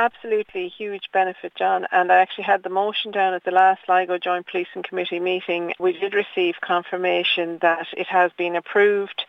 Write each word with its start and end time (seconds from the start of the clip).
absolutely 0.00 0.68
huge 0.68 1.10
benefit, 1.12 1.54
John. 1.54 1.86
And 1.92 2.10
I 2.10 2.18
actually 2.18 2.44
had 2.44 2.62
the 2.62 2.70
motion 2.70 3.10
down 3.10 3.34
at 3.34 3.44
the 3.44 3.50
last 3.50 3.80
Sligo 3.84 4.16
Joint 4.18 4.46
Policing 4.46 4.82
Committee 4.82 5.20
meeting. 5.20 5.74
We 5.78 5.92
did 5.92 6.14
receive 6.14 6.54
confirmation 6.62 7.58
that 7.60 7.86
it 7.96 8.06
has 8.06 8.32
been 8.36 8.56
approved. 8.56 9.24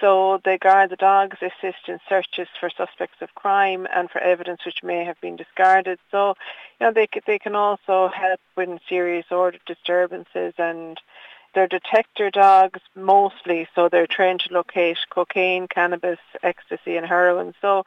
So 0.00 0.40
they 0.44 0.58
guard 0.58 0.90
the 0.90 0.96
dogs 0.96 1.38
assist 1.40 1.88
in 1.88 1.98
searches 2.08 2.48
for 2.58 2.70
suspects 2.70 3.20
of 3.20 3.34
crime 3.34 3.86
and 3.94 4.10
for 4.10 4.20
evidence 4.20 4.64
which 4.64 4.82
may 4.82 5.04
have 5.04 5.20
been 5.20 5.36
discarded. 5.36 5.98
So, 6.10 6.34
you 6.80 6.86
know, 6.86 6.92
they 6.92 7.08
they 7.26 7.38
can 7.38 7.54
also 7.54 8.08
help 8.08 8.40
with 8.56 8.80
serious 8.88 9.26
order 9.30 9.58
disturbances 9.66 10.54
and 10.58 11.00
they're 11.54 11.66
detector 11.66 12.30
dogs 12.30 12.80
mostly, 12.94 13.66
so 13.74 13.88
they're 13.88 14.06
trained 14.06 14.40
to 14.40 14.54
locate 14.54 14.98
cocaine, 15.10 15.66
cannabis, 15.66 16.18
ecstasy 16.42 16.96
and 16.96 17.06
heroin. 17.06 17.54
So 17.60 17.84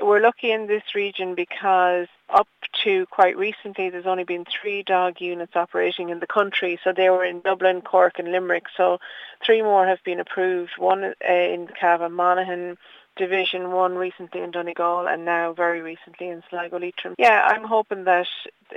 we're 0.00 0.20
lucky 0.20 0.50
in 0.50 0.66
this 0.66 0.82
region 0.94 1.34
because 1.34 2.06
up 2.28 2.48
to 2.84 3.06
quite 3.06 3.36
recently 3.36 3.90
there's 3.90 4.06
only 4.06 4.24
been 4.24 4.44
three 4.44 4.82
dog 4.82 5.20
units 5.20 5.56
operating 5.56 6.10
in 6.10 6.20
the 6.20 6.26
country. 6.26 6.78
So 6.82 6.92
they 6.92 7.10
were 7.10 7.24
in 7.24 7.40
Dublin, 7.40 7.82
Cork 7.82 8.18
and 8.18 8.30
Limerick. 8.30 8.66
So 8.76 8.98
three 9.44 9.62
more 9.62 9.86
have 9.86 10.02
been 10.04 10.20
approved, 10.20 10.72
one 10.78 11.04
uh, 11.04 11.32
in 11.32 11.66
the 11.66 11.72
Cavan 11.72 12.12
Monaghan 12.12 12.76
division, 13.16 13.72
one 13.72 13.96
recently 13.96 14.40
in 14.40 14.50
Donegal 14.50 15.06
and 15.06 15.24
now 15.24 15.52
very 15.52 15.82
recently 15.82 16.28
in 16.28 16.42
Sligo 16.48 16.78
Leitrim. 16.78 17.14
Yeah, 17.18 17.42
I'm 17.44 17.64
hoping 17.64 18.04
that 18.04 18.28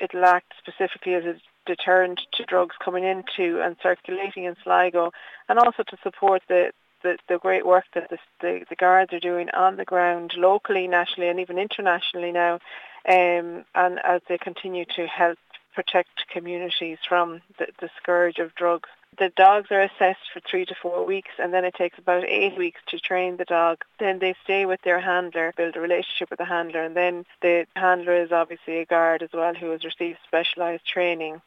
it'll 0.02 0.26
act 0.26 0.54
specifically 0.60 1.13
as 1.13 1.24
a 1.24 1.35
deterrent 1.66 2.20
to 2.34 2.44
drugs 2.44 2.76
coming 2.84 3.05
into 3.05 3.62
and 3.62 3.77
circulating 3.82 4.44
in 4.44 4.55
Sligo 4.63 5.12
and 5.48 5.60
also 5.60 5.84
to 5.84 5.98
support 6.04 6.41
the 6.49 6.71
the, 7.03 7.17
the 7.27 7.38
great 7.38 7.66
work 7.66 7.85
that 7.93 8.09
the, 8.09 8.17
the, 8.41 8.66
the 8.70 8.75
guards 8.75 9.13
are 9.13 9.20
doing 9.20 9.49
on 9.52 9.75
the 9.75 9.85
ground 9.85 10.34
locally, 10.35 10.88
nationally 10.88 11.29
and 11.29 11.39
even 11.39 11.57
internationally 11.59 12.31
now 12.31 12.59
um, 13.07 13.66
and 13.76 13.99
as 14.03 14.21
they 14.27 14.38
continue 14.38 14.85
to 14.95 15.07
help 15.07 15.38
protect 15.73 16.27
communities 16.29 16.99
from 17.07 17.41
the, 17.57 17.68
the 17.79 17.90
scourge 18.01 18.37
of 18.40 18.54
drugs. 18.55 18.90
The 19.18 19.32
dogs 19.35 19.70
are 19.71 19.82
assessed 19.82 20.32
for 20.34 20.40
three 20.40 20.65
to 20.65 20.76
four 20.82 21.05
weeks 21.05 21.32
and 21.37 21.54
then 21.54 21.65
it 21.65 21.76
takes 21.76 21.99
about 21.99 22.23
eight 22.26 22.57
weeks 22.57 22.82
to 22.87 22.99
train 22.99 23.38
the 23.38 23.45
dog. 23.45 23.84
Then 23.99 24.20
they 24.20 24.35
stay 24.43 24.65
with 24.65 24.82
their 24.82 24.99
handler, 24.99 25.54
build 25.55 25.76
a 25.76 25.82
relationship 25.82 26.29
with 26.29 26.40
the 26.40 26.45
handler 26.45 26.84
and 26.84 26.95
then 26.95 27.26
the 27.41 27.67
handler 27.76 28.15
is 28.23 28.32
obviously 28.32 28.79
a 28.79 28.85
guard 28.85 29.21
as 29.21 29.29
well 29.34 29.54
who 29.54 29.70
has 29.71 29.84
received 29.84 30.20
specialised 30.27 30.85
training 30.88 31.41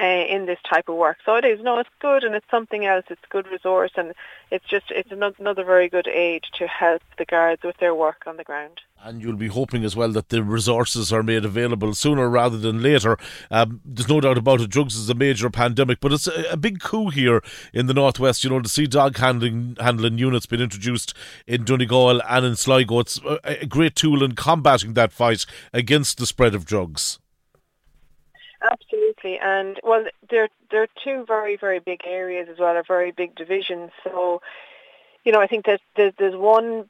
uh, 0.00 0.04
in 0.04 0.46
this 0.46 0.58
type 0.68 0.88
of 0.88 0.96
work. 0.96 1.18
So 1.24 1.36
it 1.36 1.44
is. 1.44 1.60
No, 1.60 1.78
it's 1.78 1.90
good 2.00 2.24
and 2.24 2.34
it's 2.34 2.50
something 2.50 2.84
else. 2.84 3.04
It's 3.10 3.22
good 3.30 3.46
resource 3.46 3.92
and 3.96 4.12
it's 4.50 4.66
just 4.68 4.86
it's 4.90 5.10
another 5.10 5.64
very 5.64 5.88
good 5.88 6.08
aid 6.08 6.44
to 6.58 6.66
help 6.66 7.02
the 7.18 7.24
guards 7.24 7.62
with 7.62 7.76
their 7.78 7.94
work 7.94 8.22
on 8.26 8.36
the 8.36 8.44
ground. 8.44 8.80
And 9.04 9.20
you'll 9.20 9.36
be 9.36 9.48
hoping 9.48 9.84
as 9.84 9.96
well 9.96 10.10
that 10.12 10.28
the 10.28 10.42
resources 10.44 11.12
are 11.12 11.24
made 11.24 11.44
available 11.44 11.92
sooner 11.94 12.28
rather 12.28 12.56
than 12.56 12.82
later. 12.82 13.18
Um, 13.50 13.80
there's 13.84 14.08
no 14.08 14.20
doubt 14.20 14.38
about 14.38 14.60
it. 14.60 14.70
Drugs 14.70 14.94
is 14.94 15.10
a 15.10 15.14
major 15.14 15.50
pandemic, 15.50 15.98
but 16.00 16.12
it's 16.12 16.28
a, 16.28 16.52
a, 16.52 16.56
big 16.56 16.80
coup 16.80 17.08
here 17.08 17.42
in 17.72 17.86
the 17.86 17.94
northwest. 17.94 18.44
You 18.44 18.50
know, 18.50 18.60
to 18.60 18.68
see 18.68 18.86
dog 18.86 19.16
handling 19.16 19.76
handling 19.80 20.18
units 20.18 20.46
being 20.46 20.62
introduced 20.62 21.14
in 21.46 21.64
Donegal 21.64 22.22
and 22.28 22.46
in 22.46 22.54
Sligo, 22.56 23.00
it's 23.00 23.20
a, 23.24 23.62
a 23.62 23.66
great 23.66 23.96
tool 23.96 24.22
in 24.22 24.36
combating 24.36 24.94
that 24.94 25.12
fight 25.12 25.46
against 25.72 26.18
the 26.18 26.26
spread 26.26 26.54
of 26.54 26.64
drugs. 26.64 27.18
Absolutely, 29.18 29.38
and 29.40 29.80
well, 29.82 30.04
there 30.30 30.48
there 30.70 30.82
are 30.82 30.88
two 31.04 31.24
very 31.26 31.56
very 31.56 31.80
big 31.80 32.00
areas 32.06 32.48
as 32.50 32.58
well, 32.58 32.76
a 32.76 32.82
very 32.82 33.10
big 33.10 33.34
divisions. 33.34 33.90
So, 34.04 34.40
you 35.24 35.32
know, 35.32 35.40
I 35.40 35.46
think 35.46 35.66
that 35.66 35.80
there's, 35.96 36.14
there's 36.18 36.36
one 36.36 36.86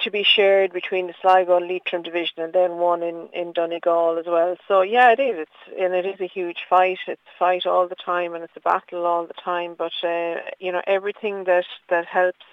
to 0.00 0.10
be 0.10 0.22
shared 0.22 0.72
between 0.72 1.06
the 1.08 1.14
Sligo 1.20 1.56
and 1.56 1.66
Leitrim 1.68 2.02
division, 2.02 2.42
and 2.42 2.52
then 2.52 2.78
one 2.78 3.02
in 3.02 3.28
in 3.32 3.52
Donegal 3.52 4.18
as 4.18 4.26
well. 4.26 4.56
So 4.68 4.82
yeah, 4.82 5.12
it 5.12 5.20
is. 5.20 5.36
It's 5.40 5.80
and 5.80 5.94
it 5.94 6.06
is 6.06 6.20
a 6.20 6.26
huge 6.28 6.58
fight. 6.68 6.98
It's 7.08 7.20
a 7.34 7.38
fight 7.38 7.66
all 7.66 7.88
the 7.88 7.96
time, 7.96 8.34
and 8.34 8.44
it's 8.44 8.56
a 8.56 8.60
battle 8.60 9.04
all 9.06 9.26
the 9.26 9.34
time. 9.34 9.74
But 9.76 9.92
uh, 10.04 10.36
you 10.60 10.72
know, 10.72 10.82
everything 10.86 11.44
that 11.44 11.66
that 11.88 12.06
helps 12.06 12.44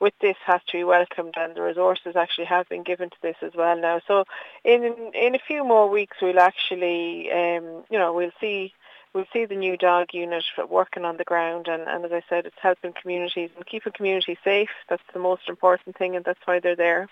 with 0.00 0.14
this 0.20 0.36
has 0.44 0.60
to 0.68 0.78
be 0.78 0.84
welcomed 0.84 1.34
and 1.36 1.54
the 1.54 1.62
resources 1.62 2.16
actually 2.16 2.44
have 2.44 2.68
been 2.68 2.82
given 2.82 3.10
to 3.10 3.16
this 3.22 3.36
as 3.42 3.52
well 3.54 3.78
now. 3.80 4.00
So 4.06 4.24
in 4.64 4.82
in 5.14 5.34
a 5.34 5.40
few 5.46 5.64
more 5.64 5.88
weeks 5.88 6.18
we'll 6.20 6.38
actually 6.38 7.30
um, 7.32 7.84
you 7.90 7.98
know, 7.98 8.12
we'll 8.12 8.32
see 8.40 8.72
we'll 9.14 9.24
see 9.32 9.46
the 9.46 9.56
new 9.56 9.76
dog 9.76 10.08
unit 10.12 10.44
working 10.68 11.04
on 11.04 11.16
the 11.16 11.24
ground 11.24 11.68
and, 11.68 11.82
and 11.88 12.04
as 12.04 12.12
I 12.12 12.22
said 12.28 12.46
it's 12.46 12.56
helping 12.60 12.92
communities 13.00 13.50
and 13.56 13.66
keeping 13.66 13.92
communities 13.92 14.38
safe. 14.44 14.70
That's 14.88 15.02
the 15.12 15.20
most 15.20 15.48
important 15.48 15.96
thing 15.96 16.16
and 16.16 16.24
that's 16.24 16.40
why 16.44 16.60
they're 16.60 16.76
there. 16.76 17.08